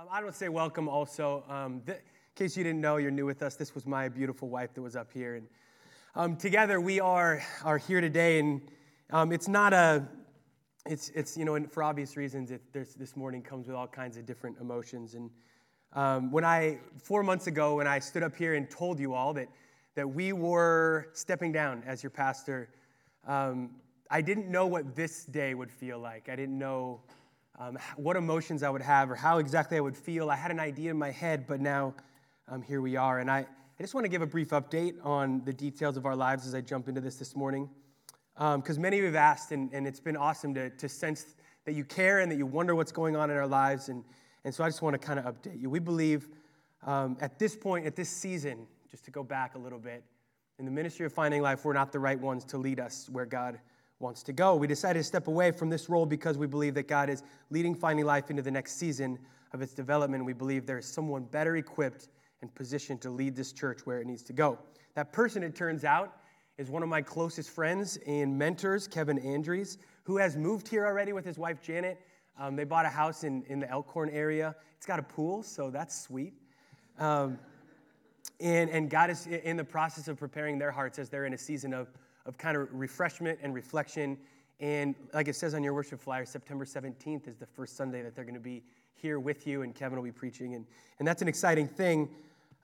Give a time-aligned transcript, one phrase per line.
[0.00, 1.44] Um, I don't say welcome also.
[1.46, 2.04] Um, th- in
[2.34, 3.56] case you didn't know, you're new with us.
[3.56, 5.34] This was my beautiful wife that was up here.
[5.34, 5.46] And
[6.14, 8.38] um, together we are, are here today.
[8.38, 8.62] And
[9.10, 10.08] um, it's not a,
[10.86, 14.16] it's, it's you know, and for obvious reasons, it, this morning comes with all kinds
[14.16, 15.12] of different emotions.
[15.14, 15.30] And
[15.92, 19.34] um, when I, four months ago, when I stood up here and told you all
[19.34, 19.48] that,
[19.96, 22.70] that we were stepping down as your pastor,
[23.26, 23.72] um,
[24.10, 26.30] I didn't know what this day would feel like.
[26.30, 27.02] I didn't know
[27.60, 30.30] um, what emotions I would have or how exactly I would feel.
[30.30, 31.94] I had an idea in my head, but now
[32.48, 33.18] um, here we are.
[33.18, 36.16] And I, I just want to give a brief update on the details of our
[36.16, 37.68] lives as I jump into this this morning.
[38.34, 41.36] Because um, many of you have asked, and, and it's been awesome to, to sense
[41.66, 43.90] that you care and that you wonder what's going on in our lives.
[43.90, 44.04] And,
[44.44, 45.68] and so I just want to kind of update you.
[45.68, 46.28] We believe
[46.86, 50.02] um, at this point, at this season, just to go back a little bit,
[50.58, 53.26] in the ministry of finding life, we're not the right ones to lead us where
[53.26, 53.58] God
[54.00, 54.56] wants to go.
[54.56, 57.74] We decided to step away from this role because we believe that God is leading
[57.74, 59.18] Finding Life into the next season
[59.52, 60.24] of its development.
[60.24, 62.08] We believe there is someone better equipped
[62.40, 64.58] and positioned to lead this church where it needs to go.
[64.94, 66.16] That person, it turns out,
[66.56, 71.12] is one of my closest friends and mentors, Kevin Andrews, who has moved here already
[71.12, 72.00] with his wife, Janet.
[72.38, 74.56] Um, they bought a house in, in the Elkhorn area.
[74.76, 76.32] It's got a pool, so that's sweet.
[76.98, 77.38] Um,
[78.40, 81.38] and, and God is in the process of preparing their hearts as they're in a
[81.38, 81.88] season of
[82.30, 84.16] of kind of refreshment and reflection.
[84.60, 88.14] And like it says on your worship flyer, September 17th is the first Sunday that
[88.14, 88.62] they're going to be
[88.94, 90.54] here with you, and Kevin will be preaching.
[90.54, 90.64] And,
[91.00, 92.08] and that's an exciting thing.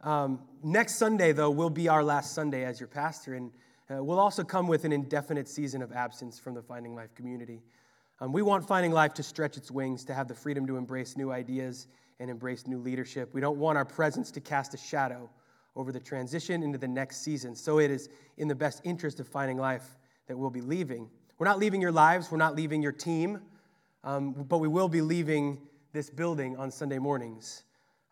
[0.02, 3.50] Um, next Sunday, though, will be our last Sunday as your pastor, and
[3.90, 7.60] uh, we'll also come with an indefinite season of absence from the Finding Life community.
[8.20, 11.16] Um, we want Finding Life to stretch its wings, to have the freedom to embrace
[11.16, 11.88] new ideas
[12.20, 13.34] and embrace new leadership.
[13.34, 15.28] We don't want our presence to cast a shadow
[15.76, 17.54] over the transition into the next season.
[17.54, 19.96] So it is in the best interest of finding life
[20.26, 21.08] that we'll be leaving.
[21.38, 23.40] We're not leaving your lives, we're not leaving your team,
[24.02, 25.58] um, but we will be leaving
[25.92, 27.64] this building on Sunday mornings.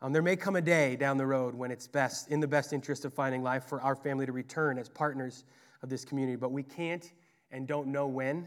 [0.02, 2.74] Um, there may come a day down the road when it's best, in the best
[2.74, 5.44] interest of finding life, for our family to return as partners
[5.82, 7.12] of this community, but we can't
[7.50, 8.46] and don't know when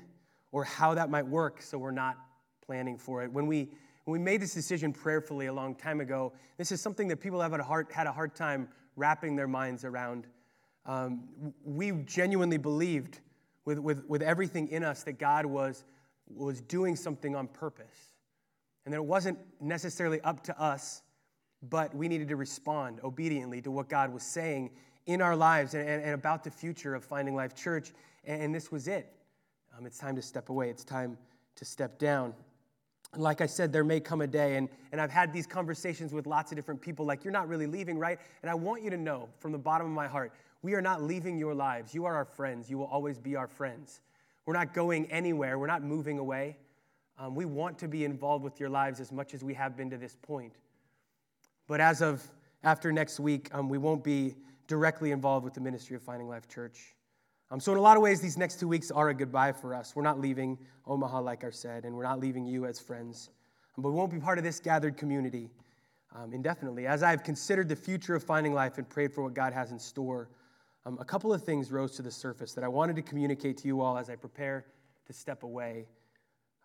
[0.51, 2.17] or how that might work, so we're not
[2.65, 3.31] planning for it.
[3.31, 3.69] When we
[4.07, 7.41] when we made this decision prayerfully a long time ago, this is something that people
[7.41, 10.27] have had a hard, had a hard time wrapping their minds around.
[10.85, 11.27] Um,
[11.65, 13.19] we genuinely believed
[13.65, 15.83] with, with, with everything in us that God was,
[16.33, 18.13] was doing something on purpose.
[18.85, 21.01] And that it wasn't necessarily up to us,
[21.61, 24.71] but we needed to respond obediently to what God was saying
[25.05, 27.91] in our lives and, and, and about the future of Finding Life Church.
[28.23, 29.11] And, and this was it.
[29.77, 31.17] Um, it's time to step away, it's time
[31.57, 32.33] to step down
[33.17, 36.27] like I said, there may come a day, and, and I've had these conversations with
[36.27, 38.19] lots of different people, like, you're not really leaving, right?
[38.41, 41.01] And I want you to know from the bottom of my heart, we are not
[41.01, 41.93] leaving your lives.
[41.93, 42.69] You are our friends.
[42.69, 44.01] You will always be our friends.
[44.45, 46.57] We're not going anywhere, we're not moving away.
[47.19, 49.89] Um, we want to be involved with your lives as much as we have been
[49.89, 50.53] to this point.
[51.67, 52.25] But as of
[52.63, 54.35] after next week, um, we won't be
[54.67, 56.93] directly involved with the ministry of Finding Life Church.
[57.49, 59.73] Um, so, in a lot of ways, these next two weeks are a goodbye for
[59.73, 59.95] us.
[59.95, 63.29] We're not leaving Omaha, like I said, and we're not leaving you as friends.
[63.77, 65.49] Um, but we won't be part of this gathered community
[66.15, 66.87] um, indefinitely.
[66.87, 69.79] As I've considered the future of finding life and prayed for what God has in
[69.79, 70.29] store,
[70.85, 73.67] um, a couple of things rose to the surface that I wanted to communicate to
[73.67, 74.65] you all as I prepare
[75.05, 75.85] to step away.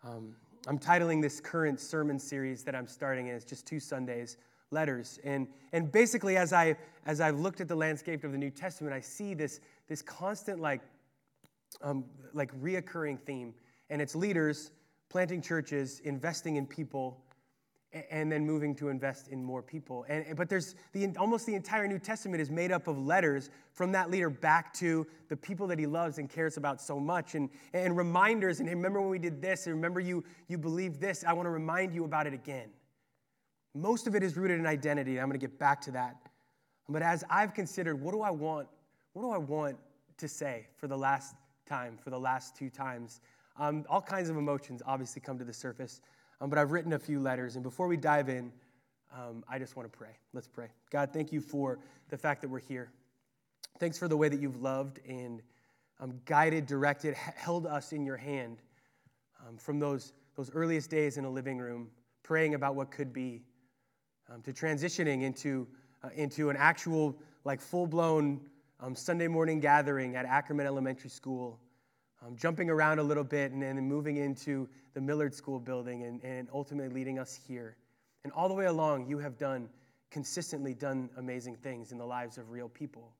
[0.04, 0.34] Um,
[0.66, 4.36] I'm titling this current sermon series that I'm starting, and it's just two Sundays
[4.72, 5.20] letters.
[5.22, 8.94] And, and basically, as, I, as I've looked at the landscape of the New Testament,
[8.94, 9.60] I see this,
[9.92, 10.80] this constant, like,
[11.82, 13.52] um, like reoccurring theme.
[13.90, 14.70] And it's leaders
[15.10, 17.22] planting churches, investing in people,
[18.10, 20.06] and then moving to invest in more people.
[20.08, 23.92] And, but there's the, almost the entire New Testament is made up of letters from
[23.92, 27.50] that leader back to the people that he loves and cares about so much, and,
[27.74, 28.60] and reminders.
[28.60, 31.50] And remember when we did this, and remember you, you believed this, I want to
[31.50, 32.70] remind you about it again.
[33.74, 36.16] Most of it is rooted in identity, and I'm going to get back to that.
[36.88, 38.68] But as I've considered, what do I want?
[39.12, 39.76] What do I want
[40.18, 41.34] to say for the last
[41.66, 43.20] time, for the last two times?
[43.58, 46.00] Um, all kinds of emotions obviously come to the surface,
[46.40, 47.56] um, but I've written a few letters.
[47.56, 48.50] And before we dive in,
[49.14, 50.16] um, I just want to pray.
[50.32, 50.68] Let's pray.
[50.90, 51.78] God, thank you for
[52.08, 52.90] the fact that we're here.
[53.78, 55.42] Thanks for the way that you've loved and
[56.00, 58.62] um, guided, directed, held us in your hand
[59.46, 61.90] um, from those, those earliest days in a living room,
[62.22, 63.42] praying about what could be
[64.32, 65.68] um, to transitioning into,
[66.02, 68.40] uh, into an actual, like, full blown
[68.82, 71.60] um, Sunday morning gathering at Ackerman Elementary School,
[72.20, 76.22] um, jumping around a little bit and then moving into the Millard School building and,
[76.24, 77.76] and ultimately leading us here.
[78.24, 79.68] And all the way along, you have done,
[80.10, 83.14] consistently done amazing things in the lives of real people.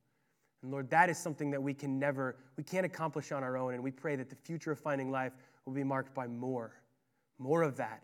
[0.62, 3.75] And Lord, that is something that we can never, we can't accomplish on our own.
[3.75, 5.32] And we pray that the future of finding life
[5.64, 6.73] will be marked by more,
[7.38, 8.03] more of that,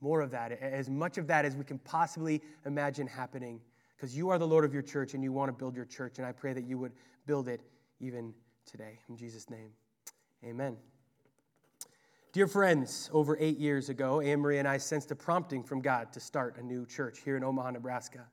[0.00, 3.60] More of that, as much of that as we can possibly imagine happening,
[3.98, 6.18] because you are the Lord of your church and you want to build your church.
[6.18, 6.92] And I pray that you would
[7.26, 7.60] build it
[8.00, 8.32] even
[8.64, 8.98] today.
[9.08, 9.70] In Jesus' name,
[10.44, 10.76] amen.
[12.32, 16.12] Dear friends, over eight years ago, Anne Marie and I sensed a prompting from God
[16.12, 18.24] to start a new church here in Omaha, Nebraska.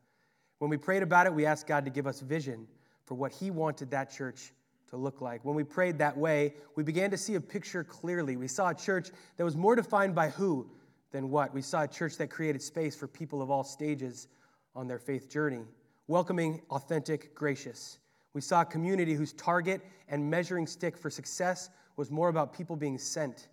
[0.60, 2.68] When we prayed about it, we asked God to give us vision
[3.06, 4.54] for what He wanted that church
[4.90, 5.44] to look like.
[5.44, 8.38] When we prayed that way, we began to see a picture clearly.
[8.38, 10.70] We saw a church that was more defined by who
[11.12, 11.54] than what.
[11.54, 14.28] We saw a church that created space for people of all stages
[14.76, 15.64] on their faith journey,
[16.08, 18.00] welcoming, authentic, gracious.
[18.34, 22.76] We saw a community whose target and measuring stick for success was more about people
[22.76, 23.48] being sent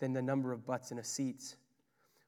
[0.00, 1.54] than the number of butts in a seat.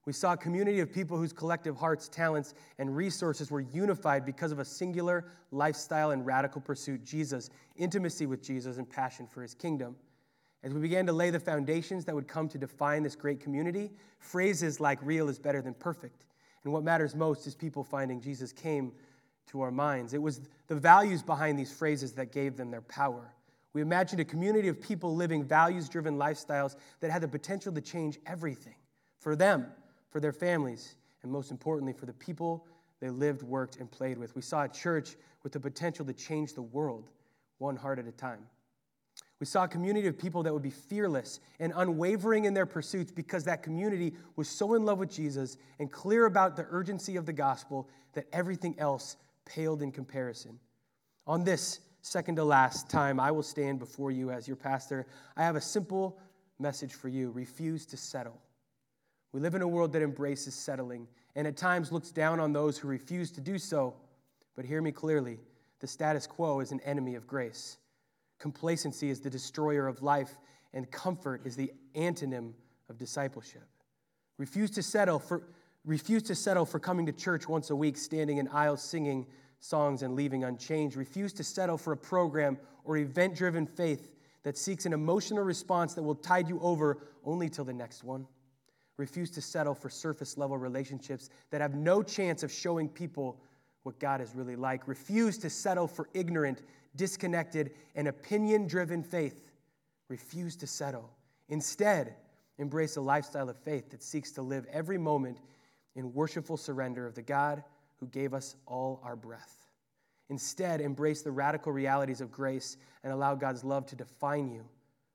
[0.07, 4.53] We saw a community of people whose collective hearts, talents, and resources were unified because
[4.53, 9.53] of a singular lifestyle and radical pursuit Jesus, intimacy with Jesus, and passion for his
[9.53, 9.97] kingdom.
[10.63, 13.91] As we began to lay the foundations that would come to define this great community,
[14.21, 16.25] phrases like real is better than perfect.
[16.67, 18.91] And what matters most is people finding Jesus came
[19.53, 20.15] to our minds.
[20.15, 23.33] It was the values behind these phrases that gave them their power.
[23.73, 27.81] We imagined a community of people living values driven lifestyles that had the potential to
[27.81, 28.75] change everything
[29.21, 29.69] for them
[30.11, 32.67] for their families, and most importantly, for the people
[32.99, 34.35] they lived, worked, and played with.
[34.35, 35.15] We saw a church
[35.45, 37.11] with the potential to change the world
[37.59, 38.45] one heart at a time.
[39.39, 43.13] We saw a community of people that would be fearless and unwavering in their pursuits
[43.13, 47.27] because that community was so in love with Jesus and clear about the urgency of
[47.27, 50.59] the gospel that everything else paled in comparison.
[51.27, 55.07] On this second to last time I will stand before you as your pastor,
[55.37, 56.19] I have a simple
[56.59, 58.41] message for you refuse to settle.
[59.33, 62.79] We live in a world that embraces settling and at times looks down on those
[62.79, 63.95] who refuse to do so.
[64.55, 65.41] But hear me clearly
[65.81, 67.77] the status quo is an enemy of grace.
[68.39, 70.39] Complacency is the destroyer of life,
[70.75, 72.53] and comfort is the antonym
[72.89, 73.67] of discipleship.
[74.39, 75.49] Refuse to settle for,
[75.85, 79.27] refuse to settle for coming to church once a week, standing in aisles singing
[79.61, 80.97] songs and leaving unchanged.
[80.97, 84.13] Refuse to settle for a program or event driven faith
[84.43, 88.27] that seeks an emotional response that will tide you over only till the next one
[88.97, 93.39] refuse to settle for surface level relationships that have no chance of showing people
[93.83, 94.89] what God is really like.
[94.89, 96.63] Refuse to settle for ignorant,
[96.97, 99.51] disconnected, and opinion driven faith.
[100.09, 101.11] Refuse to settle.
[101.49, 102.15] Instead,
[102.59, 105.39] embrace a lifestyle of faith that seeks to live every moment
[105.95, 107.63] in worshipful surrender of the God
[107.97, 109.67] who gave us all our breath.
[110.29, 114.65] Instead, embrace the radical realities of grace and allow God's love to define you,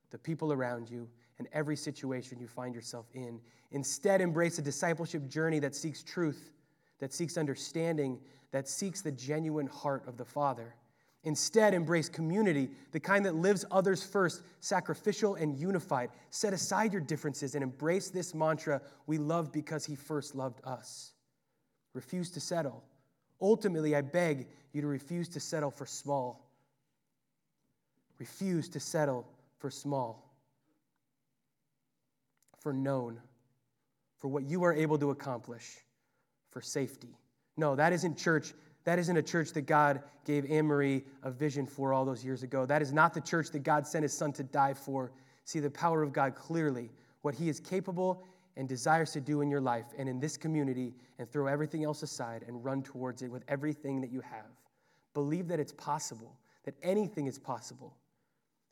[0.10, 1.08] the people around you,
[1.38, 3.40] and every situation you find yourself in.
[3.72, 6.52] Instead, embrace a discipleship journey that seeks truth,
[7.00, 8.20] that seeks understanding,
[8.52, 10.76] that seeks the genuine heart of the Father.
[11.24, 16.10] Instead, embrace community, the kind that lives others first, sacrificial and unified.
[16.32, 21.14] Set aside your differences and embrace this mantra we love because He first loved us.
[21.94, 22.84] Refuse to settle.
[23.40, 26.50] Ultimately, I beg you to refuse to settle for small.
[28.18, 29.28] Refuse to settle
[29.60, 30.34] for small,
[32.60, 33.20] for known
[34.22, 35.80] for what you are able to accomplish,
[36.52, 37.18] for safety.
[37.58, 38.54] No, that isn't church.
[38.84, 42.44] That isn't a church that God gave Anne Marie a vision for all those years
[42.44, 42.66] ago.
[42.66, 45.12] That is not the church that God sent his son to die for.
[45.46, 46.90] See the power of God clearly,
[47.22, 48.24] what he is capable
[48.58, 52.04] and desires to do in your life and in this community, and throw everything else
[52.04, 54.46] aside and run towards it with everything that you have.
[55.14, 57.96] Believe that it's possible, that anything is possible.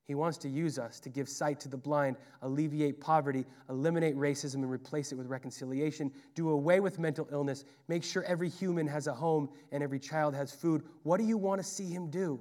[0.10, 4.56] He wants to use us to give sight to the blind, alleviate poverty, eliminate racism,
[4.56, 9.06] and replace it with reconciliation, do away with mental illness, make sure every human has
[9.06, 10.82] a home and every child has food.
[11.04, 12.40] What do you want to see him do?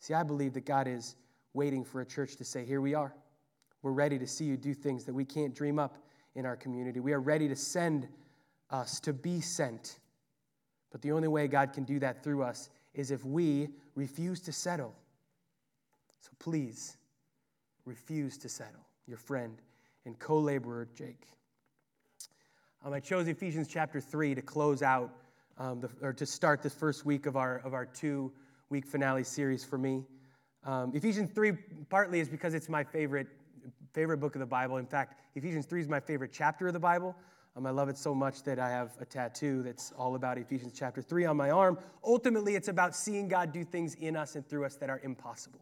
[0.00, 1.16] See, I believe that God is
[1.52, 3.14] waiting for a church to say, Here we are.
[3.82, 5.98] We're ready to see you do things that we can't dream up
[6.36, 7.00] in our community.
[7.00, 8.08] We are ready to send
[8.70, 9.98] us to be sent.
[10.90, 14.52] But the only way God can do that through us is if we refuse to
[14.52, 14.94] settle
[16.26, 16.96] so please
[17.84, 18.84] refuse to settle.
[19.06, 19.62] Your friend
[20.06, 21.22] and co laborer, Jake.
[22.84, 25.12] Um, I chose Ephesians chapter 3 to close out,
[25.56, 28.32] um, the, or to start this first week of our, of our two
[28.70, 30.02] week finale series for me.
[30.64, 31.52] Um, Ephesians 3
[31.88, 33.28] partly is because it's my favorite,
[33.92, 34.78] favorite book of the Bible.
[34.78, 37.14] In fact, Ephesians 3 is my favorite chapter of the Bible.
[37.56, 40.72] Um, I love it so much that I have a tattoo that's all about Ephesians
[40.76, 41.78] chapter 3 on my arm.
[42.04, 45.60] Ultimately, it's about seeing God do things in us and through us that are impossible.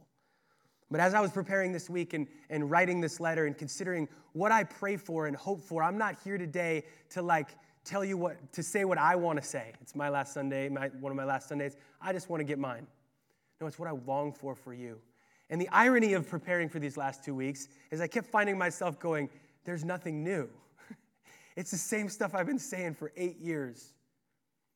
[0.91, 4.53] But as I was preparing this week and, and writing this letter and considering what
[4.53, 8.53] I pray for and hope for, I'm not here today to like tell you what,
[8.53, 9.73] to say what I want to say.
[9.81, 11.77] It's my last Sunday, my, one of my last Sundays.
[12.01, 12.87] I just want to get mine.
[13.61, 15.01] No, it's what I long for for you.
[15.51, 18.99] And the irony of preparing for these last two weeks is I kept finding myself
[18.99, 19.29] going,
[19.65, 20.49] there's nothing new.
[21.57, 23.93] It's the same stuff I've been saying for eight years.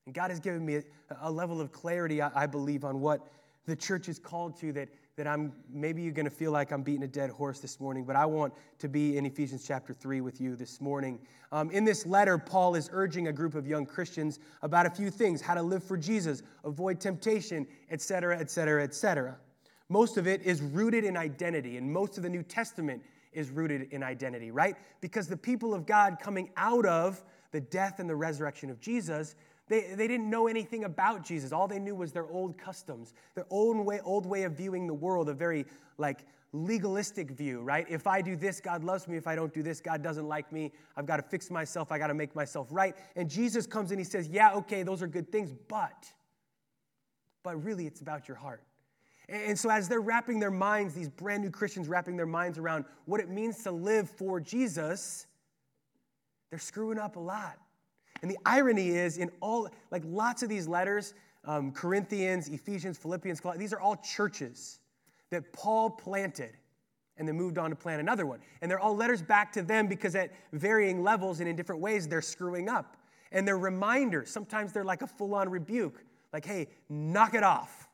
[0.07, 0.83] And God has given me a,
[1.23, 3.27] a level of clarity, I, I believe, on what
[3.67, 4.89] the church is called to that,
[5.19, 8.05] that I'm maybe you're going to feel like I'm beating a dead horse this morning,
[8.05, 11.19] but I want to be in Ephesians chapter 3 with you this morning.
[11.51, 15.11] Um, in this letter, Paul is urging a group of young Christians about a few
[15.11, 19.37] things how to live for Jesus, avoid temptation, etc., etc., etc.
[19.89, 23.89] Most of it is rooted in identity, and most of the New Testament is rooted
[23.91, 24.77] in identity, right?
[25.01, 29.35] Because the people of God coming out of the death and the resurrection of Jesus
[29.69, 31.53] they, they didn't know anything about Jesus.
[31.53, 34.95] All they knew was their old customs, their own way, old way of viewing the
[34.95, 35.67] world, a very
[35.99, 37.87] like legalistic view, right?
[37.89, 39.17] If I do this, God loves me.
[39.17, 40.73] If I don't do this, God doesn't like me.
[40.97, 41.93] I've got to fix myself.
[41.93, 42.95] I got to make myself right.
[43.17, 46.11] And Jesus comes and he says, Yeah, okay, those are good things, but,
[47.43, 48.63] but really it's about your heart.
[49.29, 52.87] And so, as they're wrapping their minds, these brand new Christians wrapping their minds around
[53.05, 55.27] what it means to live for Jesus,
[56.49, 57.59] they're screwing up a lot.
[58.23, 63.41] And the irony is, in all, like lots of these letters, um, Corinthians, Ephesians, Philippians,
[63.57, 64.81] these are all churches
[65.31, 66.57] that Paul planted
[67.17, 68.41] and then moved on to plant another one.
[68.63, 72.09] And they're all letters back to them because at varying levels and in different ways,
[72.09, 72.97] they're screwing up.
[73.33, 74.31] And they're reminders.
[74.31, 77.89] Sometimes they're like a full on rebuke, like, hey, knock it off.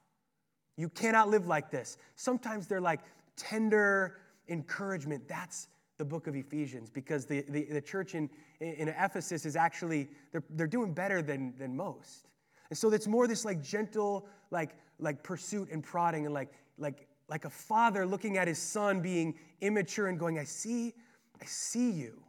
[0.76, 1.96] You cannot live like this.
[2.16, 3.00] Sometimes they're like
[3.36, 5.26] tender encouragement.
[5.26, 5.68] That's
[6.04, 8.28] the book of Ephesians because the, the, the church in,
[8.60, 12.28] in Ephesus is actually, they're, they're doing better than, than most.
[12.68, 17.08] And so it's more this like gentle, like, like pursuit and prodding and like, like,
[17.28, 20.92] like a father looking at his son being immature and going, I see,
[21.40, 22.22] I see you.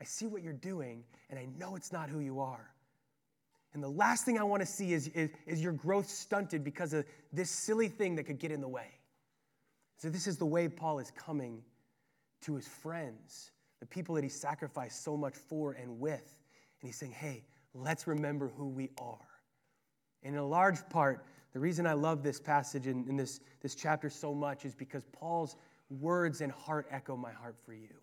[0.00, 2.74] I see what you're doing, and I know it's not who you are.
[3.72, 6.92] And the last thing I want to see is, is, is your growth stunted because
[6.92, 8.88] of this silly thing that could get in the way.
[9.98, 11.62] So, this is the way Paul is coming
[12.42, 16.36] to his friends, the people that he sacrificed so much for and with.
[16.80, 17.44] And he's saying, hey,
[17.74, 19.18] let's remember who we are.
[20.22, 24.08] And in a large part, the reason I love this passage and, this, this chapter
[24.08, 25.56] so much is because Paul's
[26.00, 27.94] words and heart echo my heart for you.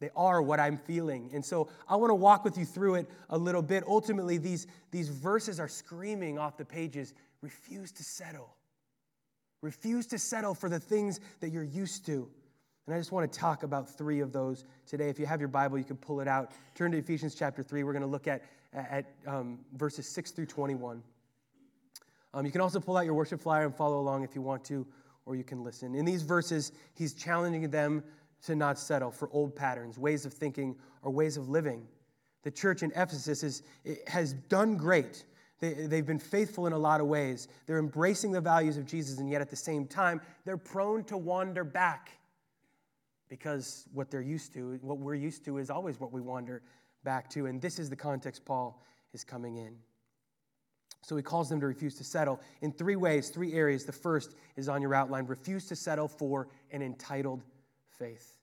[0.00, 1.30] They are what I'm feeling.
[1.32, 3.84] And so I want to walk with you through it a little bit.
[3.86, 8.54] Ultimately, these, these verses are screaming off the pages refuse to settle.
[9.60, 12.28] Refuse to settle for the things that you're used to.
[12.86, 15.08] And I just want to talk about three of those today.
[15.08, 16.52] If you have your Bible, you can pull it out.
[16.74, 17.82] Turn to Ephesians chapter 3.
[17.82, 18.42] We're going to look at,
[18.74, 21.02] at um, verses 6 through 21.
[22.34, 24.64] Um, you can also pull out your worship flyer and follow along if you want
[24.64, 24.86] to,
[25.24, 25.94] or you can listen.
[25.94, 28.02] In these verses, he's challenging them
[28.42, 31.86] to not settle for old patterns, ways of thinking, or ways of living.
[32.42, 33.62] The church in Ephesus is,
[34.06, 35.24] has done great.
[35.60, 37.48] They, they've been faithful in a lot of ways.
[37.66, 41.16] They're embracing the values of Jesus, and yet at the same time, they're prone to
[41.16, 42.10] wander back
[43.28, 46.62] because what they're used to, what we're used to, is always what we wander
[47.04, 47.46] back to.
[47.46, 49.76] And this is the context Paul is coming in.
[51.02, 53.84] So he calls them to refuse to settle in three ways, three areas.
[53.84, 57.42] The first is on your outline refuse to settle for an entitled
[57.98, 58.36] faith.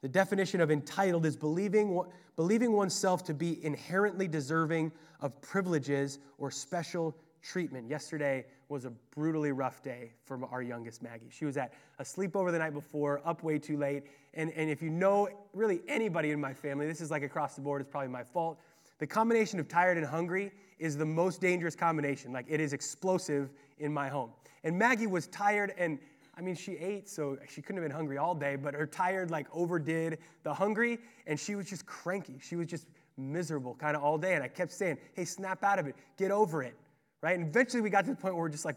[0.00, 2.00] The definition of entitled is believing,
[2.36, 7.88] believing oneself to be inherently deserving of privileges or special treatment.
[7.88, 11.28] Yesterday was a brutally rough day for our youngest Maggie.
[11.30, 14.04] She was at a sleepover the night before, up way too late.
[14.34, 17.60] And, and if you know really anybody in my family, this is like across the
[17.60, 18.60] board, it's probably my fault.
[18.98, 22.32] The combination of tired and hungry is the most dangerous combination.
[22.32, 24.30] Like it is explosive in my home.
[24.64, 25.98] And Maggie was tired and
[26.36, 29.32] I mean, she ate, so she couldn't have been hungry all day, but her tired
[29.32, 32.38] like overdid the hungry, and she was just cranky.
[32.40, 34.34] She was just miserable kind of all day.
[34.34, 36.76] And I kept saying, hey, snap out of it, get over it
[37.22, 37.38] right?
[37.38, 38.76] And eventually we got to the point where we're just like,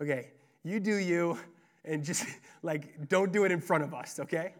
[0.00, 0.30] okay,
[0.64, 1.38] you do you,
[1.84, 2.26] and just
[2.62, 4.54] like don't do it in front of us, okay?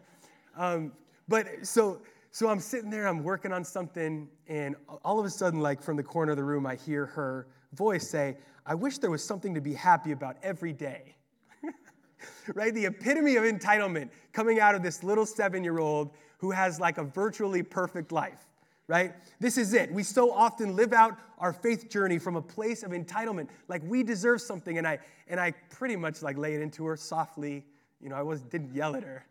[0.57, 0.91] Um,
[1.27, 4.75] but so so I'm sitting there, I'm working on something, and
[5.05, 8.09] all of a sudden, like from the corner of the room, I hear her voice
[8.09, 11.15] say, I wish there was something to be happy about every day.
[12.55, 12.73] right?
[12.73, 16.97] The epitome of entitlement coming out of this little seven year old who has like
[16.97, 18.47] a virtually perfect life
[18.87, 19.13] right?
[19.39, 19.91] This is it.
[19.91, 24.03] We so often live out our faith journey from a place of entitlement, like we
[24.03, 24.77] deserve something.
[24.77, 27.65] And I and I pretty much like lay it into her softly.
[28.01, 29.25] You know, I was didn't yell at her,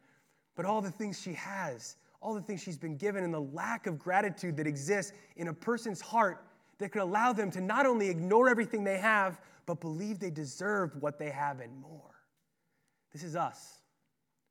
[0.56, 3.86] but all the things she has, all the things she's been given, and the lack
[3.86, 6.44] of gratitude that exists in a person's heart
[6.78, 10.96] that could allow them to not only ignore everything they have, but believe they deserve
[11.00, 12.14] what they have and more.
[13.12, 13.80] This is us.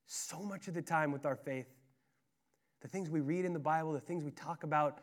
[0.06, 1.68] So much of the time with our faith,
[2.82, 5.00] the things we read in the Bible, the things we talk about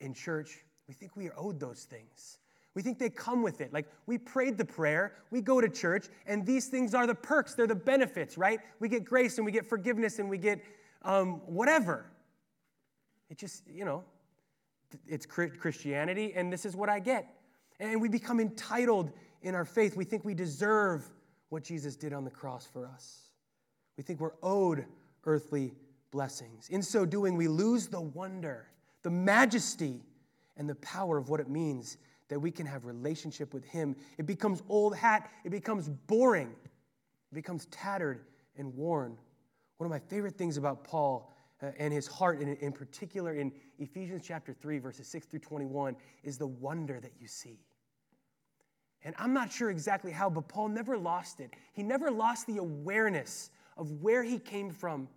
[0.00, 2.38] in church, we think we are owed those things.
[2.74, 3.72] We think they come with it.
[3.72, 7.54] Like we prayed the prayer, we go to church, and these things are the perks,
[7.54, 8.60] they're the benefits, right?
[8.78, 10.60] We get grace and we get forgiveness and we get
[11.02, 12.06] um, whatever.
[13.30, 14.04] It just, you know,
[15.06, 17.28] it's Christianity, and this is what I get.
[17.78, 19.96] And we become entitled in our faith.
[19.96, 21.06] We think we deserve
[21.50, 23.30] what Jesus did on the cross for us.
[23.96, 24.86] We think we're owed
[25.24, 25.74] earthly
[26.10, 26.68] blessings.
[26.68, 28.66] In so doing, we lose the wonder,
[29.02, 30.02] the majesty,
[30.56, 31.98] and the power of what it means
[32.28, 33.96] that we can have relationship with him.
[34.18, 38.24] It becomes old hat, it becomes boring, it becomes tattered
[38.56, 39.16] and worn.
[39.78, 43.52] One of my favorite things about Paul uh, and his heart, in, in particular in
[43.78, 47.60] Ephesians chapter 3, verses 6 through 21, is the wonder that you see.
[49.04, 51.50] And I'm not sure exactly how, but Paul never lost it.
[51.72, 55.08] He never lost the awareness of where he came from.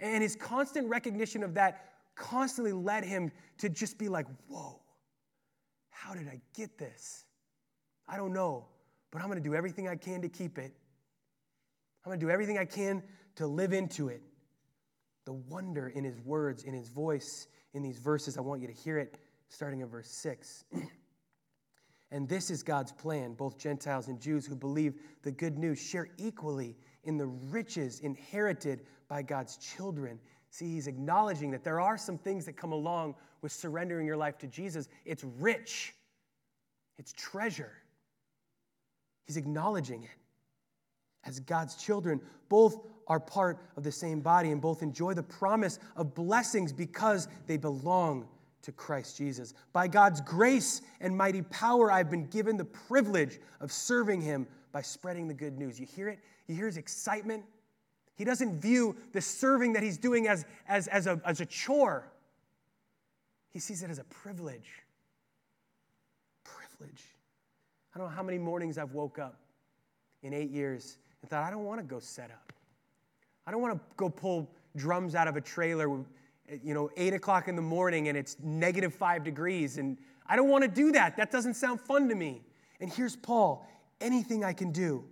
[0.00, 4.80] And his constant recognition of that constantly led him to just be like, whoa,
[5.90, 7.24] how did I get this?
[8.08, 8.66] I don't know,
[9.10, 10.72] but I'm going to do everything I can to keep it.
[12.04, 13.02] I'm going to do everything I can
[13.36, 14.22] to live into it.
[15.24, 18.72] The wonder in his words, in his voice, in these verses, I want you to
[18.72, 20.64] hear it starting in verse 6.
[22.10, 23.34] and this is God's plan.
[23.34, 28.86] Both Gentiles and Jews who believe the good news share equally in the riches inherited
[29.08, 30.18] by God's children.
[30.50, 34.38] See, he's acknowledging that there are some things that come along with surrendering your life
[34.38, 34.88] to Jesus.
[35.04, 35.94] It's rich,
[36.98, 37.72] it's treasure.
[39.26, 40.10] He's acknowledging it.
[41.24, 45.78] As God's children, both are part of the same body and both enjoy the promise
[45.96, 48.28] of blessings because they belong
[48.62, 49.54] to Christ Jesus.
[49.72, 54.82] By God's grace and mighty power, I've been given the privilege of serving Him by
[54.82, 55.78] spreading the good news.
[55.78, 56.18] You hear it?
[56.46, 57.44] You hear His excitement?
[58.16, 62.10] He doesn't view the serving that He's doing as, as, as, a, as a chore,
[63.50, 64.70] He sees it as a privilege.
[66.44, 67.04] Privilege.
[67.94, 69.38] I don't know how many mornings I've woke up
[70.22, 72.52] in eight years and thought, I don't want to go set up.
[73.46, 77.48] I don't want to go pull drums out of a trailer, you know, eight o'clock
[77.48, 79.78] in the morning and it's negative five degrees.
[79.78, 79.96] And
[80.26, 81.16] I don't want to do that.
[81.16, 82.42] That doesn't sound fun to me.
[82.80, 83.66] And here's Paul
[84.00, 85.04] anything I can do.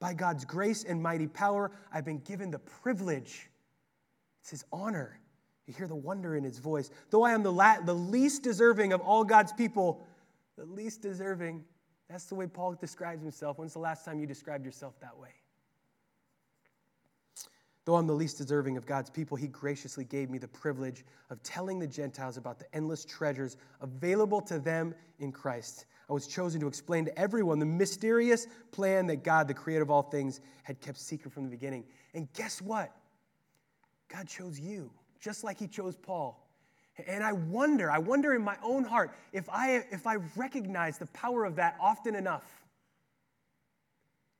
[0.00, 3.48] By God's grace and mighty power, I've been given the privilege.
[4.40, 5.18] It's his honor.
[5.66, 6.90] You hear the wonder in his voice.
[7.10, 10.06] Though I am the, la- the least deserving of all God's people,
[10.56, 11.64] the least deserving.
[12.08, 13.58] That's the way Paul describes himself.
[13.58, 15.30] When's the last time you described yourself that way?
[17.84, 21.42] Though I'm the least deserving of God's people, He graciously gave me the privilege of
[21.42, 25.84] telling the Gentiles about the endless treasures available to them in Christ.
[26.08, 29.90] I was chosen to explain to everyone the mysterious plan that God, the creator of
[29.90, 31.84] all things, had kept secret from the beginning.
[32.14, 32.92] And guess what?
[34.08, 34.90] God chose you,
[35.20, 36.40] just like He chose Paul.
[37.06, 41.06] And I wonder, I wonder in my own heart if I, if I recognize the
[41.06, 42.44] power of that often enough.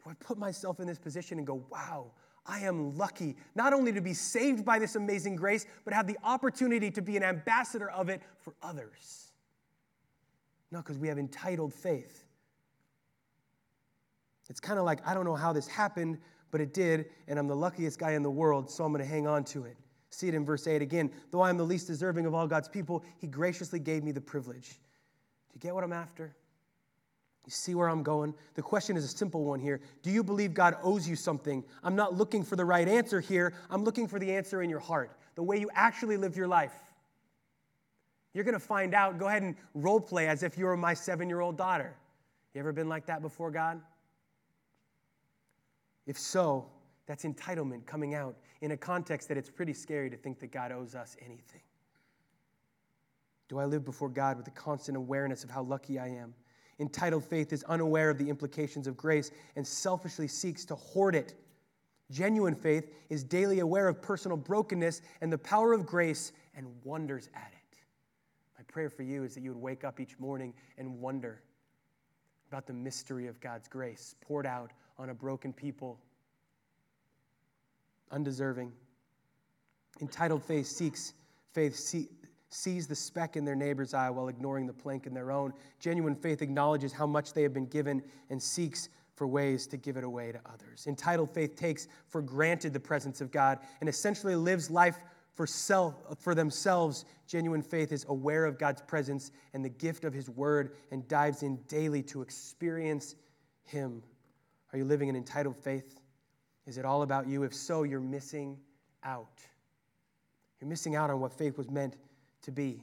[0.02, 2.12] Do I put myself in this position and go, wow,
[2.46, 6.18] I am lucky not only to be saved by this amazing grace, but have the
[6.22, 9.32] opportunity to be an ambassador of it for others.
[10.70, 12.24] Not because we have entitled faith.
[14.50, 16.18] It's kind of like, I don't know how this happened,
[16.50, 19.10] but it did, and I'm the luckiest guy in the world, so I'm going to
[19.10, 19.76] hang on to it.
[20.10, 21.10] See it in verse 8 again.
[21.30, 24.20] Though I am the least deserving of all God's people, He graciously gave me the
[24.20, 24.68] privilege.
[24.68, 26.34] Do you get what I'm after?
[27.46, 28.34] You see where I'm going?
[28.54, 29.80] The question is a simple one here.
[30.02, 31.64] Do you believe God owes you something?
[31.82, 33.54] I'm not looking for the right answer here.
[33.68, 36.72] I'm looking for the answer in your heart, the way you actually live your life.
[38.34, 39.18] You're going to find out.
[39.18, 41.96] Go ahead and role play as if you were my seven year old daughter.
[42.52, 43.80] You ever been like that before God?
[46.06, 46.66] If so,
[47.06, 50.72] that's entitlement coming out in a context that it's pretty scary to think that God
[50.72, 51.60] owes us anything.
[53.48, 56.34] Do I live before God with a constant awareness of how lucky I am?
[56.80, 61.34] Entitled faith is unaware of the implications of grace and selfishly seeks to hoard it.
[62.10, 67.28] Genuine faith is daily aware of personal brokenness and the power of grace and wonders
[67.34, 67.53] at it.
[68.74, 71.40] Prayer for you is that you would wake up each morning and wonder
[72.48, 75.96] about the mystery of God's grace poured out on a broken people,
[78.10, 78.72] undeserving.
[80.00, 81.14] Entitled faith seeks
[81.52, 82.08] faith see,
[82.48, 85.52] sees the speck in their neighbor's eye while ignoring the plank in their own.
[85.78, 89.96] Genuine faith acknowledges how much they have been given and seeks for ways to give
[89.96, 90.88] it away to others.
[90.88, 94.98] Entitled faith takes for granted the presence of God and essentially lives life
[95.34, 97.04] for self for themselves.
[97.26, 101.42] Genuine faith is aware of God's presence and the gift of his word and dives
[101.42, 103.16] in daily to experience
[103.64, 104.02] him.
[104.72, 106.00] Are you living an entitled faith?
[106.66, 107.42] Is it all about you?
[107.42, 108.58] If so, you're missing
[109.02, 109.40] out.
[110.60, 111.96] You're missing out on what faith was meant
[112.42, 112.82] to be.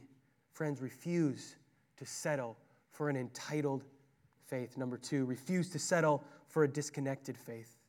[0.54, 1.56] Friends, refuse
[1.98, 2.58] to settle
[2.92, 3.84] for an entitled
[4.46, 4.78] faith.
[4.78, 7.81] Number two, refuse to settle for a disconnected faith.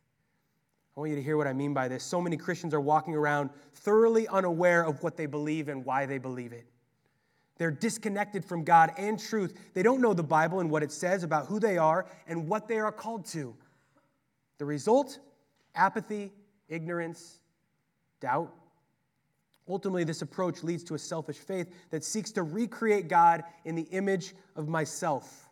[0.96, 2.04] I want you to hear what I mean by this.
[2.04, 6.18] So many Christians are walking around thoroughly unaware of what they believe and why they
[6.18, 6.66] believe it.
[7.56, 9.54] They're disconnected from God and truth.
[9.72, 12.68] They don't know the Bible and what it says about who they are and what
[12.68, 13.54] they are called to.
[14.58, 15.18] The result
[15.74, 16.32] apathy,
[16.68, 17.40] ignorance,
[18.20, 18.52] doubt.
[19.68, 23.82] Ultimately, this approach leads to a selfish faith that seeks to recreate God in the
[23.92, 25.48] image of myself.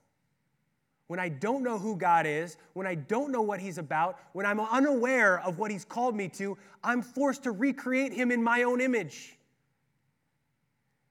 [1.10, 4.46] When I don't know who God is, when I don't know what He's about, when
[4.46, 8.62] I'm unaware of what He's called me to, I'm forced to recreate Him in my
[8.62, 9.36] own image.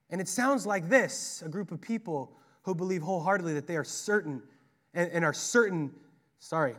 [0.10, 2.32] And it sounds like this a group of people
[2.62, 4.42] who believe wholeheartedly that they are certain
[4.94, 5.92] and, and are certain,
[6.40, 6.78] sorry,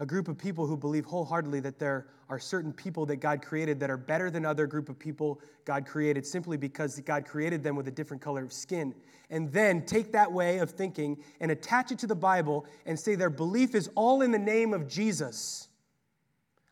[0.00, 3.78] a group of people who believe wholeheartedly that there are certain people that God created
[3.80, 7.76] that are better than other group of people God created simply because God created them
[7.76, 8.94] with a different color of skin.
[9.28, 13.14] And then take that way of thinking and attach it to the Bible and say
[13.14, 15.68] their belief is all in the name of Jesus.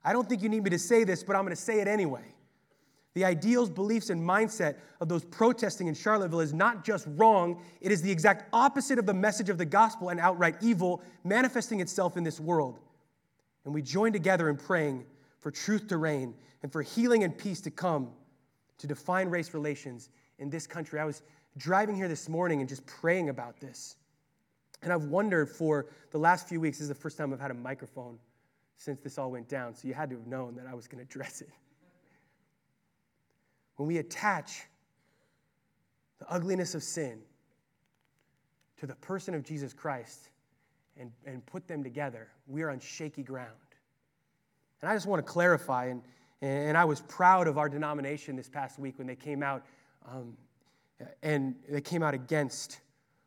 [0.03, 1.87] I don't think you need me to say this, but I'm going to say it
[1.87, 2.25] anyway.
[3.13, 7.93] The ideals, beliefs, and mindset of those protesting in Charlottesville is not just wrong, it
[7.93, 12.17] is the exact opposite of the message of the gospel and outright evil manifesting itself
[12.17, 12.79] in this world.
[13.69, 15.05] And we join together in praying
[15.41, 18.09] for truth to reign and for healing and peace to come
[18.79, 20.99] to define race relations in this country.
[20.99, 21.21] I was
[21.59, 23.97] driving here this morning and just praying about this.
[24.81, 27.51] And I've wondered for the last few weeks, this is the first time I've had
[27.51, 28.19] a microphone
[28.79, 31.05] since this all went down, so you had to have known that I was going
[31.05, 31.51] to address it.
[33.77, 34.63] When we attach
[36.21, 37.21] the ugliness of sin
[38.79, 40.31] to the person of Jesus Christ,
[40.99, 43.51] and, and put them together, we are on shaky ground.
[44.81, 46.03] And I just want to clarify, and,
[46.43, 49.65] and I was proud of our denomination this past week when they came out
[50.11, 50.37] um,
[51.23, 52.81] and they came out against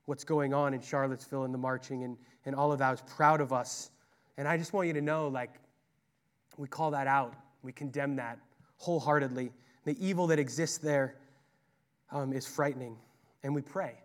[0.05, 2.87] what's going on in Charlottesville and the marching and, and all of that.
[2.87, 3.91] I was proud of us.
[4.37, 5.51] And I just want you to know, like,
[6.57, 7.33] we call that out.
[7.63, 8.39] We condemn that
[8.77, 9.51] wholeheartedly.
[9.85, 11.15] The evil that exists there
[12.11, 12.97] um, is frightening.
[13.43, 13.95] And we pray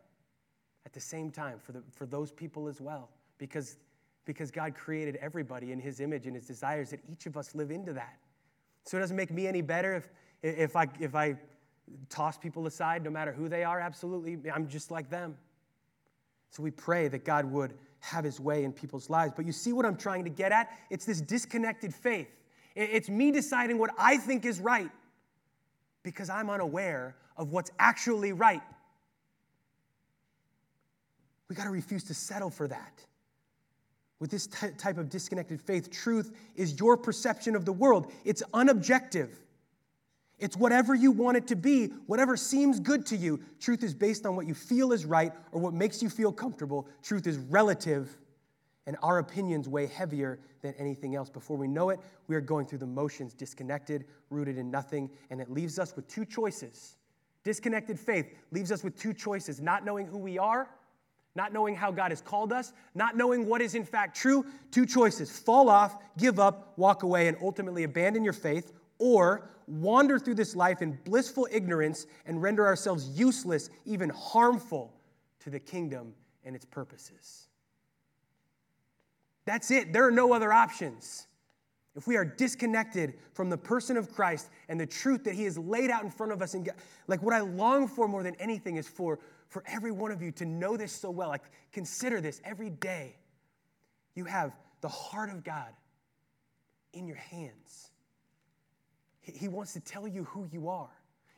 [0.84, 3.76] at the same time for, the, for those people as well because,
[4.24, 7.70] because God created everybody in His image and His desires that each of us live
[7.70, 8.18] into that.
[8.84, 10.08] So it doesn't make me any better if,
[10.42, 11.36] if, I, if I
[12.08, 13.80] toss people aside, no matter who they are.
[13.80, 15.36] Absolutely, I'm just like them.
[16.50, 19.32] So we pray that God would have His way in people's lives.
[19.34, 20.70] But you see what I'm trying to get at?
[20.90, 22.28] It's this disconnected faith.
[22.74, 24.90] It's me deciding what I think is right
[26.02, 28.62] because I'm unaware of what's actually right.
[31.48, 33.04] We got to refuse to settle for that.
[34.18, 38.10] With this t- type of disconnected faith, truth is your perception of the world.
[38.24, 39.30] It's unobjective.
[40.38, 43.40] It's whatever you want it to be, whatever seems good to you.
[43.58, 46.88] Truth is based on what you feel is right or what makes you feel comfortable.
[47.02, 48.18] Truth is relative,
[48.86, 51.30] and our opinions weigh heavier than anything else.
[51.30, 55.40] Before we know it, we are going through the motions, disconnected, rooted in nothing, and
[55.40, 56.96] it leaves us with two choices.
[57.42, 60.68] Disconnected faith leaves us with two choices not knowing who we are
[61.36, 64.86] not knowing how God has called us, not knowing what is in fact true, two
[64.86, 70.34] choices fall off, give up, walk away, and ultimately abandon your faith, or wander through
[70.34, 74.92] this life in blissful ignorance and render ourselves useless, even harmful
[75.40, 77.48] to the kingdom and its purposes.
[79.44, 79.92] That's it.
[79.92, 81.26] There are no other options.
[81.94, 85.56] If we are disconnected from the person of Christ and the truth that He has
[85.56, 86.68] laid out in front of us, and
[87.06, 90.32] like what I long for more than anything is for for every one of you
[90.32, 91.28] to know this so well.
[91.28, 93.16] Like, consider this every day.
[94.14, 95.72] You have the heart of God
[96.92, 97.90] in your hands.
[99.20, 100.90] He wants to tell you who you are,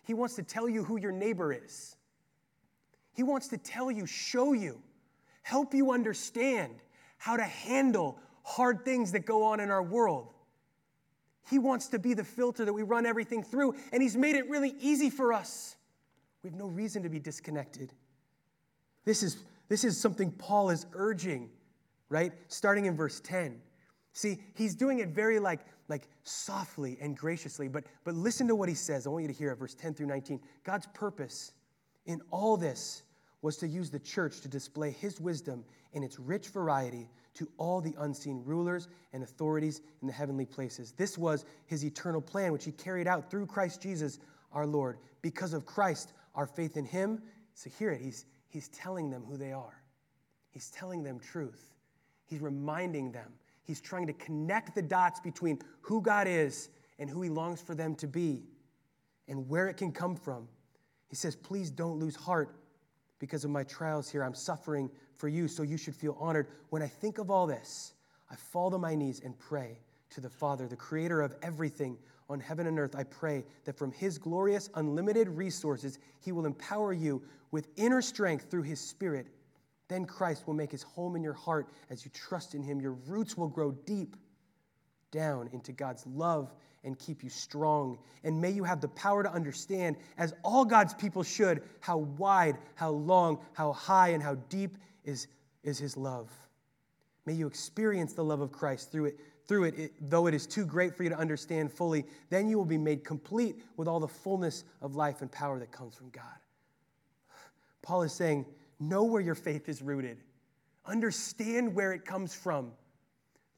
[0.05, 1.97] He wants to tell you who your neighbor is.
[3.13, 4.81] He wants to tell you, show you,
[5.43, 6.77] help you understand
[7.17, 10.33] how to handle hard things that go on in our world.
[11.51, 14.49] He wants to be the filter that we run everything through, and He's made it
[14.49, 15.77] really easy for us.
[16.43, 17.93] We have no reason to be disconnected.
[19.05, 21.51] This is, this is something Paul is urging,
[22.09, 22.33] right?
[22.49, 23.61] Starting in verse 10.
[24.13, 28.69] See, he's doing it very like, like softly and graciously, but, but listen to what
[28.69, 29.07] he says.
[29.07, 30.41] I want you to hear it, verse 10 through 19.
[30.65, 31.53] God's purpose
[32.07, 33.03] in all this
[33.43, 37.81] was to use the church to display his wisdom in its rich variety to all
[37.81, 40.93] the unseen rulers and authorities in the heavenly places.
[40.97, 44.19] This was his eternal plan, which he carried out through Christ Jesus
[44.53, 44.99] our Lord.
[45.23, 47.21] Because of Christ, our faith in him.
[47.55, 48.01] So hear it.
[48.01, 49.83] He's, he's telling them who they are,
[50.51, 51.75] he's telling them truth,
[52.25, 53.31] he's reminding them.
[53.65, 57.75] He's trying to connect the dots between who God is and who he longs for
[57.75, 58.45] them to be
[59.29, 60.49] and where it can come from.
[61.09, 62.57] He says, Please don't lose heart
[63.19, 64.25] because of my trials here.
[64.25, 66.47] I'm suffering for you, so you should feel honored.
[66.71, 67.93] When I think of all this,
[68.31, 71.99] I fall to my knees and pray to the Father, the creator of everything
[72.29, 76.93] on heaven and earth, I pray that from his glorious, unlimited resources, he will empower
[76.93, 79.29] you with inner strength through his Spirit.
[79.89, 82.81] Then Christ will make his home in your heart as you trust in him.
[82.81, 84.17] Your roots will grow deep
[85.11, 86.53] down into God's love
[86.85, 87.99] and keep you strong.
[88.25, 92.59] And may you have the power to understand, as all God's people should, how wide,
[92.75, 95.27] how long, how high, and how deep is,
[95.65, 96.31] is his love.
[97.25, 100.47] May you experience the love of Christ through it, through it, it, though it is
[100.47, 102.05] too great for you to understand fully.
[102.29, 105.73] Then you will be made complete with all the fullness of life and power that
[105.73, 106.25] comes from God.
[107.83, 108.45] Paul is saying,
[108.79, 110.19] know where your faith is rooted,
[110.85, 112.73] understand where it comes from,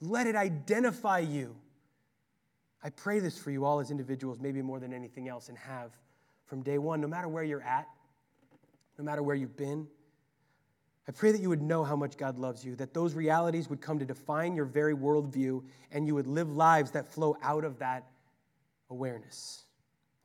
[0.01, 1.57] let it identify you.
[2.83, 5.91] I pray this for you all as individuals, maybe more than anything else, and have
[6.47, 7.87] from day one, no matter where you're at,
[8.97, 9.87] no matter where you've been.
[11.09, 13.81] I pray that you would know how much God loves you, that those realities would
[13.81, 17.79] come to define your very worldview, and you would live lives that flow out of
[17.79, 18.07] that
[18.91, 19.65] awareness.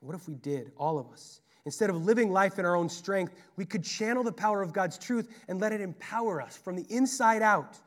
[0.01, 1.41] What if we did, all of us?
[1.65, 4.99] Instead of living life in our own strength, we could channel the power of God's
[4.99, 7.79] truth and let it empower us from the inside out.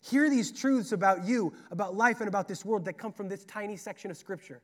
[0.00, 3.44] Hear these truths about you, about life, and about this world that come from this
[3.44, 4.62] tiny section of Scripture.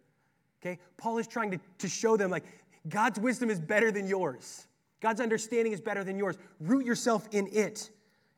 [0.63, 0.79] Okay?
[0.97, 2.45] Paul is trying to, to show them, like,
[2.89, 4.67] God's wisdom is better than yours.
[5.01, 6.37] God's understanding is better than yours.
[6.61, 7.91] Root yourself in it.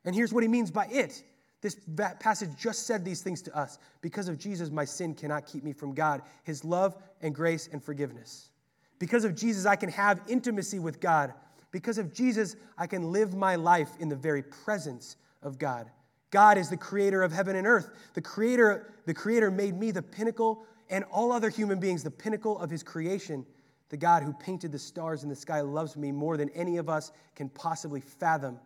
[0.05, 1.23] And here's what he means by it.
[1.61, 1.77] This
[2.19, 3.77] passage just said these things to us.
[4.01, 7.83] Because of Jesus, my sin cannot keep me from God, his love and grace and
[7.83, 8.49] forgiveness.
[8.97, 11.33] Because of Jesus, I can have intimacy with God.
[11.71, 15.89] Because of Jesus, I can live my life in the very presence of God.
[16.31, 17.91] God is the creator of heaven and earth.
[18.13, 22.57] The creator, the creator made me the pinnacle and all other human beings the pinnacle
[22.59, 23.45] of his creation.
[23.91, 26.87] The God who painted the stars in the sky loves me more than any of
[26.87, 28.57] us can possibly fathom.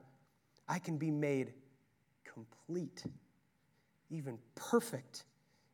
[0.70, 1.52] I can be made
[2.24, 3.04] complete,
[4.12, 5.26] even perfect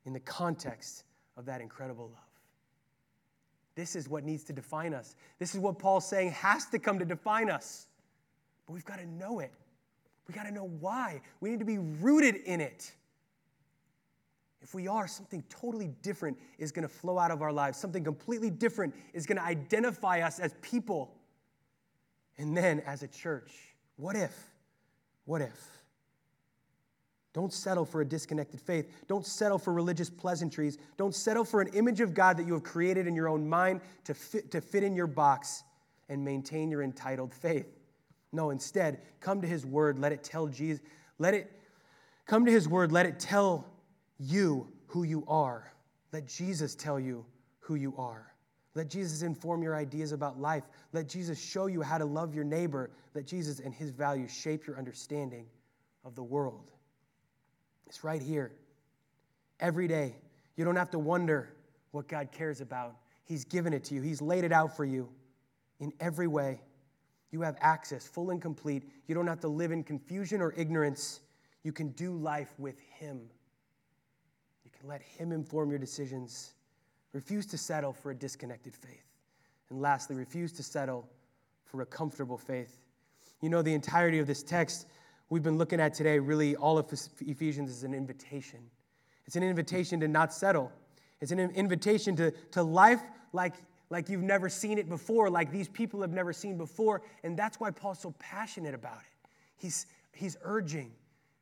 [0.05, 1.03] in the context
[1.35, 2.23] of that incredible love.
[3.75, 5.17] This is what needs to define us.
[5.37, 7.87] This is what Paul's saying has to come to define us.
[8.65, 9.51] But we've got to know it.
[10.29, 11.19] We got to know why.
[11.41, 12.93] We need to be rooted in it.
[14.61, 17.77] If we are, something totally different is going to flow out of our lives.
[17.77, 21.15] Something completely different is going to identify us as people.
[22.37, 23.51] And then as a church,
[23.95, 24.35] what if?
[25.25, 25.67] What if?
[27.33, 28.91] Don't settle for a disconnected faith.
[29.07, 30.77] Don't settle for religious pleasantries.
[30.97, 33.81] Don't settle for an image of God that you have created in your own mind
[34.03, 35.63] to fit, to fit in your box
[36.09, 37.67] and maintain your entitled faith.
[38.33, 40.83] No, instead, come to his word, let it tell Jesus,
[41.19, 41.51] let it
[42.25, 43.65] come to his word, let it tell
[44.21, 45.73] you who you are.
[46.13, 47.25] Let Jesus tell you
[47.59, 48.27] who you are.
[48.75, 50.63] Let Jesus inform your ideas about life.
[50.93, 52.91] Let Jesus show you how to love your neighbor.
[53.15, 55.45] Let Jesus and his values shape your understanding
[56.05, 56.71] of the world.
[57.87, 58.53] It's right here.
[59.59, 60.15] Every day.
[60.55, 61.53] You don't have to wonder
[61.91, 62.95] what God cares about.
[63.23, 65.09] He's given it to you, He's laid it out for you
[65.79, 66.61] in every way.
[67.31, 68.83] You have access, full and complete.
[69.07, 71.21] You don't have to live in confusion or ignorance.
[71.63, 73.21] You can do life with Him.
[74.83, 76.53] Let Him inform your decisions.
[77.13, 79.05] Refuse to settle for a disconnected faith.
[79.69, 81.07] And lastly, refuse to settle
[81.65, 82.77] for a comfortable faith.
[83.41, 84.87] You know, the entirety of this text
[85.29, 86.91] we've been looking at today, really, all of
[87.21, 88.59] Ephesians is an invitation.
[89.25, 90.71] It's an invitation to not settle,
[91.21, 93.01] it's an invitation to, to life
[93.33, 93.55] like,
[93.89, 97.01] like you've never seen it before, like these people have never seen before.
[97.23, 99.29] And that's why Paul's so passionate about it.
[99.55, 100.91] He's, he's urging,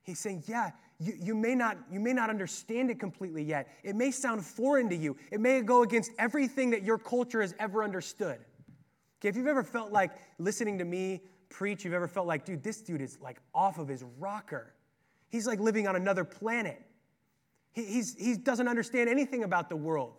[0.03, 3.69] he's saying, Yeah, you, you, may not, you may not understand it completely yet.
[3.83, 5.15] It may sound foreign to you.
[5.31, 8.39] It may go against everything that your culture has ever understood.
[9.19, 12.63] Okay, if you've ever felt like listening to me preach, you've ever felt like, dude,
[12.63, 14.73] this dude is like off of his rocker.
[15.29, 16.81] He's like living on another planet.
[17.71, 20.13] He, he's, he doesn't understand anything about the world.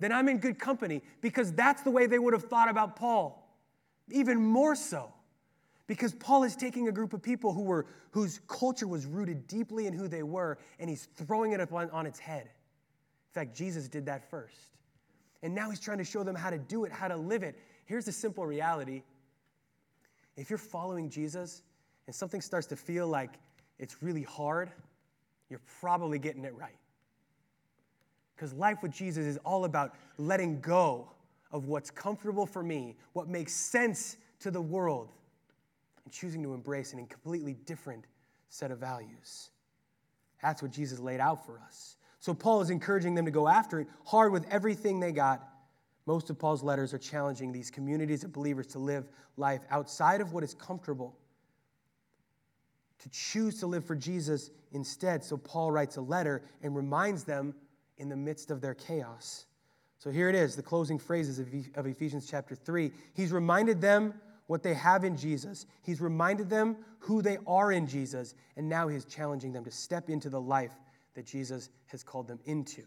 [0.00, 3.56] Then I'm in good company because that's the way they would have thought about Paul.
[4.10, 5.12] Even more so.
[5.88, 9.86] Because Paul is taking a group of people who were, whose culture was rooted deeply
[9.86, 12.42] in who they were, and he's throwing it up on, on its head.
[12.44, 14.76] In fact, Jesus did that first.
[15.42, 17.58] And now he's trying to show them how to do it, how to live it.
[17.86, 19.02] Here's the simple reality
[20.36, 21.62] if you're following Jesus
[22.06, 23.30] and something starts to feel like
[23.78, 24.70] it's really hard,
[25.50, 26.76] you're probably getting it right.
[28.36, 31.08] Because life with Jesus is all about letting go
[31.50, 35.08] of what's comfortable for me, what makes sense to the world,
[36.08, 38.06] and choosing to embrace an completely different
[38.48, 39.50] set of values.
[40.42, 41.96] That's what Jesus laid out for us.
[42.18, 45.46] So Paul is encouraging them to go after it hard with everything they got.
[46.06, 50.32] Most of Paul's letters are challenging these communities of believers to live life outside of
[50.32, 51.14] what is comfortable,
[53.00, 55.22] to choose to live for Jesus instead.
[55.22, 57.54] So Paul writes a letter and reminds them
[57.98, 59.44] in the midst of their chaos
[59.98, 62.92] So here it is, the closing phrases of Ephesians chapter 3.
[63.12, 64.14] He's reminded them
[64.48, 65.66] what they have in Jesus.
[65.82, 68.34] He's reminded them who they are in Jesus.
[68.56, 70.72] And now he's challenging them to step into the life
[71.14, 72.82] that Jesus has called them into.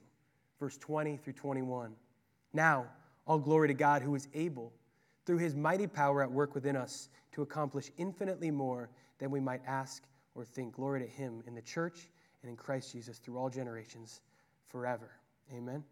[0.60, 1.94] Verse 20 through 21.
[2.54, 2.88] Now,
[3.26, 4.74] all glory to God who is able,
[5.26, 9.62] through his mighty power at work within us, to accomplish infinitely more than we might
[9.66, 10.04] ask
[10.36, 10.76] or think.
[10.76, 12.10] Glory to him in the church
[12.42, 14.22] and in Christ Jesus through all generations
[14.68, 15.12] forever.
[15.54, 15.84] Amen.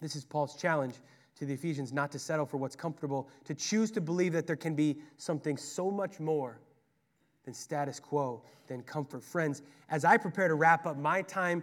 [0.00, 0.96] This is Paul's challenge
[1.36, 4.56] to the Ephesians not to settle for what's comfortable, to choose to believe that there
[4.56, 6.60] can be something so much more
[7.44, 9.22] than status quo, than comfort.
[9.22, 11.62] Friends, as I prepare to wrap up my time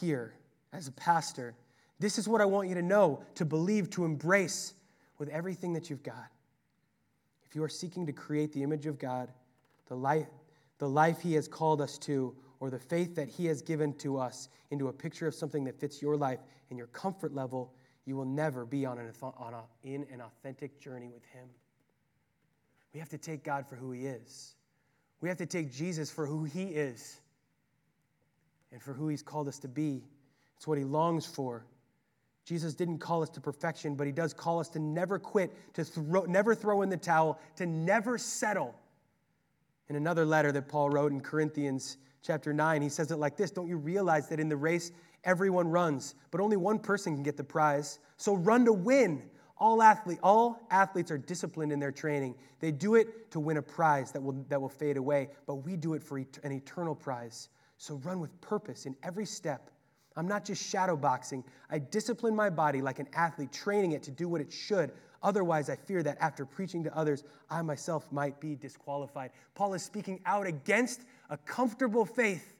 [0.00, 0.34] here
[0.72, 1.54] as a pastor,
[1.98, 4.74] this is what I want you to know, to believe, to embrace
[5.18, 6.30] with everything that you've got.
[7.48, 9.30] If you are seeking to create the image of God,
[9.86, 10.26] the life,
[10.78, 14.18] the life He has called us to, or the faith that He has given to
[14.18, 17.72] us into a picture of something that fits your life and your comfort level,
[18.04, 21.48] you will never be on an, on a, in an authentic journey with Him.
[22.92, 24.54] We have to take God for who He is.
[25.20, 27.20] We have to take Jesus for who He is
[28.72, 30.02] and for who He's called us to be.
[30.56, 31.64] It's what He longs for.
[32.44, 35.84] Jesus didn't call us to perfection, but He does call us to never quit, to
[35.84, 38.74] throw, never throw in the towel, to never settle.
[39.88, 43.50] In another letter that Paul wrote in Corinthians chapter 9, he says it like this
[43.50, 44.92] Don't you realize that in the race
[45.24, 47.98] everyone runs, but only one person can get the prize?
[48.16, 49.22] So run to win.
[49.58, 52.34] All, athlete, all athletes are disciplined in their training.
[52.58, 55.76] They do it to win a prize that will, that will fade away, but we
[55.76, 57.48] do it for an eternal prize.
[57.76, 59.70] So run with purpose in every step.
[60.16, 61.44] I'm not just shadow boxing.
[61.70, 64.92] I discipline my body like an athlete, training it to do what it should.
[65.22, 69.30] Otherwise, I fear that after preaching to others, I myself might be disqualified.
[69.54, 72.54] Paul is speaking out against a comfortable faith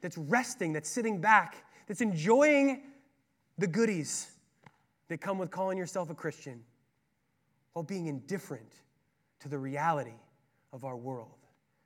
[0.00, 2.82] that's resting, that's sitting back, that's enjoying
[3.56, 4.32] the goodies
[5.08, 6.60] that come with calling yourself a Christian
[7.72, 8.72] while being indifferent
[9.38, 10.18] to the reality
[10.72, 11.38] of our world,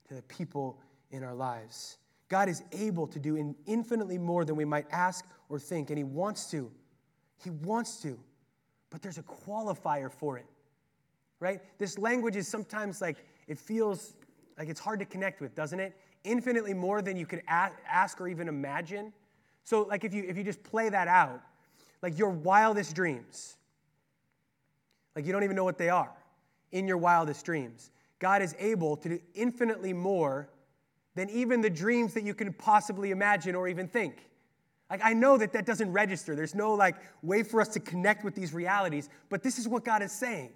[0.09, 1.99] to the people in our lives.
[2.31, 6.05] God is able to do infinitely more than we might ask or think, and He
[6.05, 6.71] wants to.
[7.45, 8.19] He wants to,
[8.89, 10.47] but there's a qualifier for it,
[11.39, 11.61] right?
[11.79, 14.15] This language is sometimes like, it feels
[14.59, 15.97] like it's hard to connect with, doesn't it?
[16.25, 19.13] Infinitely more than you could ask or even imagine.
[19.63, 21.43] So, like, if you, if you just play that out,
[22.03, 23.57] like your wildest dreams.
[25.15, 26.13] Like you don't even know what they are
[26.71, 27.91] in your wildest dreams.
[28.19, 30.49] God is able to do infinitely more
[31.15, 34.29] than even the dreams that you can possibly imagine or even think.
[34.91, 36.35] Like, I know that that doesn't register.
[36.35, 39.85] There's no like way for us to connect with these realities, but this is what
[39.85, 40.53] God is saying.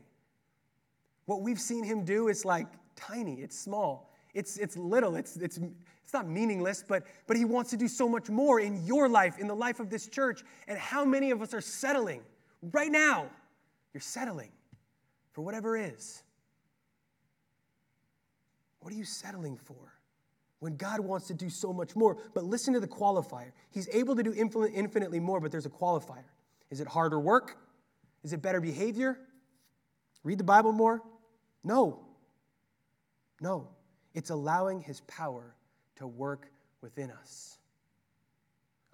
[1.27, 2.67] What we've seen Him do is like
[3.07, 5.59] tiny, it's small, it's, it's little, it's, it's,
[6.05, 9.39] it's not meaningless, but, but He wants to do so much more in your life,
[9.39, 10.43] in the life of this church.
[10.69, 12.23] And how many of us are settling
[12.73, 13.27] right now?
[13.93, 14.51] You're settling
[15.33, 16.23] for whatever is.
[18.81, 19.77] What are you settling for?
[20.59, 22.17] When God wants to do so much more.
[22.35, 23.53] But listen to the qualifier.
[23.71, 26.25] He's able to do infinitely more, but there's a qualifier.
[26.71, 27.57] Is it harder work?
[28.23, 29.19] Is it better behavior?
[30.25, 31.03] Read the Bible more?
[31.65, 32.01] No.
[33.43, 33.69] No.
[34.15, 35.55] It's allowing His power
[35.97, 36.51] to work
[36.81, 37.59] within us.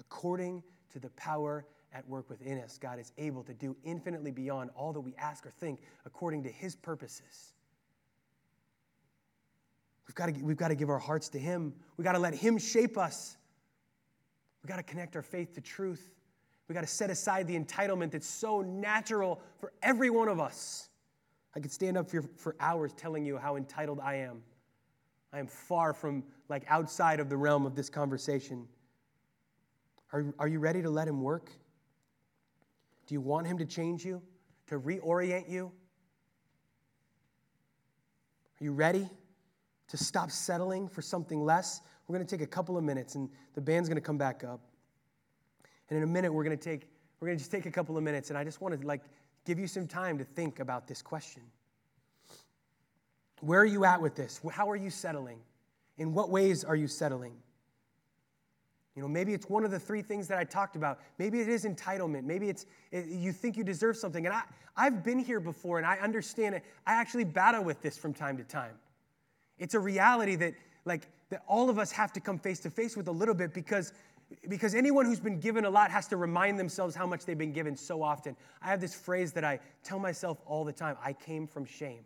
[0.01, 4.71] According to the power at work within us, God is able to do infinitely beyond
[4.75, 7.53] all that we ask or think according to His purposes.
[10.07, 11.75] We've got to, we've got to give our hearts to Him.
[11.97, 13.37] We've got to let Him shape us.
[14.63, 16.15] We've got to connect our faith to truth.
[16.67, 20.89] We've got to set aside the entitlement that's so natural for every one of us.
[21.59, 24.43] I could stand up for, for hours telling you how entitled I am.
[25.33, 28.69] I am far from like outside of the realm of this conversation.
[30.13, 31.51] Are, are you ready to let him work?
[33.09, 34.23] Do you want him to change you,
[34.69, 35.73] to reorient you?
[38.61, 39.11] Are you ready
[39.89, 41.81] to stop settling for something less?
[42.07, 44.45] We're going to take a couple of minutes and the band's going to come back
[44.45, 44.61] up.
[45.91, 46.87] And in a minute we're going to take
[47.19, 49.03] we're going to just take a couple of minutes and I just want to like
[49.49, 51.43] give you some time to think about this question.
[53.41, 54.43] Where are you at with this?
[54.53, 55.39] How are you settling?
[55.97, 57.33] In what ways are you settling?
[58.95, 61.01] You know, maybe it's one of the three things that I talked about.
[61.17, 62.25] Maybe it is entitlement.
[62.25, 64.27] Maybe it's it, you think you deserve something.
[64.27, 64.43] And I,
[64.77, 66.63] I've been here before and I understand it.
[66.87, 68.75] I actually battle with this from time to time.
[69.59, 70.53] It's a reality that,
[70.85, 73.55] like, that all of us have to come face to face with a little bit
[73.55, 73.95] because,
[74.49, 77.53] because anyone who's been given a lot has to remind themselves how much they've been
[77.53, 78.37] given so often.
[78.61, 82.05] I have this phrase that I tell myself all the time I came from shame.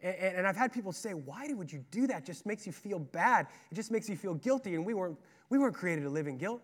[0.00, 2.22] And, and I've had people say, why would you do that?
[2.22, 3.46] It just makes you feel bad.
[3.70, 4.74] It just makes you feel guilty.
[4.74, 6.62] And we weren't, we weren't created to live in guilt.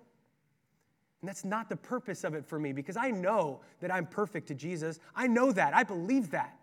[1.21, 4.49] And that's not the purpose of it for me because I know that I'm perfect
[4.49, 5.01] to Jesus.
[5.15, 5.75] I know that.
[5.75, 6.57] I believe that.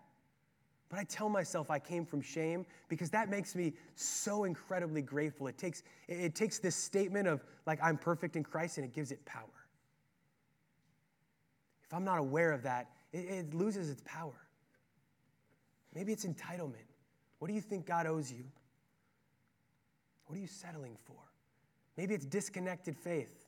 [0.90, 5.46] But I tell myself I came from shame because that makes me so incredibly grateful.
[5.48, 9.10] It takes, it takes this statement of, like, I'm perfect in Christ and it gives
[9.10, 9.42] it power.
[11.82, 14.34] If I'm not aware of that, it, it loses its power.
[15.94, 16.88] Maybe it's entitlement.
[17.38, 18.44] What do you think God owes you?
[20.26, 21.16] What are you settling for?
[21.96, 23.46] Maybe it's disconnected faith.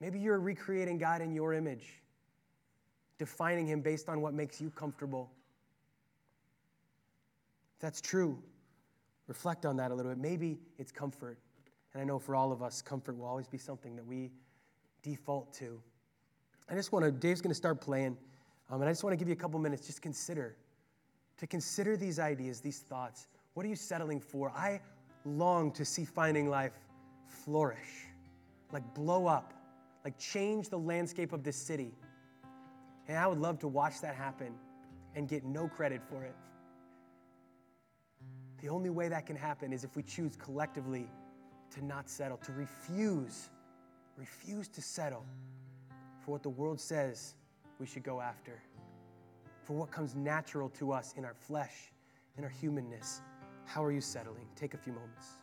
[0.00, 2.00] Maybe you're recreating God in your image,
[3.18, 5.30] defining Him based on what makes you comfortable.
[7.80, 8.38] If that's true,
[9.26, 10.18] reflect on that a little bit.
[10.18, 11.38] Maybe it's comfort.
[11.94, 14.30] And I know for all of us, comfort will always be something that we
[15.02, 15.80] default to.
[16.68, 18.18] I just want to, Dave's going to start playing,
[18.68, 20.58] um, and I just want to give you a couple minutes, just consider,
[21.38, 23.28] to consider these ideas, these thoughts.
[23.54, 24.50] What are you settling for?
[24.50, 24.82] I
[25.24, 26.74] long to see finding life
[27.28, 28.04] flourish,
[28.74, 29.54] like blow up,
[30.04, 31.94] like change the landscape of this city.
[33.08, 34.52] And I would love to watch that happen
[35.16, 36.34] and get no credit for it.
[38.60, 41.10] The only way that can happen is if we choose collectively
[41.72, 43.50] to not settle, to refuse,
[44.16, 45.24] refuse to settle
[46.24, 47.34] for what the world says
[47.78, 48.60] we should go after,
[49.64, 51.92] for what comes natural to us in our flesh,
[52.36, 53.22] in our humanness.
[53.64, 54.46] How are you settling?
[54.56, 55.39] Take a few moments.